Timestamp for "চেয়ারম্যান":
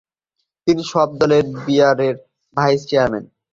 2.89-3.25